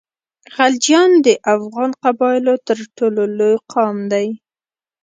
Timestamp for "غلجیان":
0.55-1.11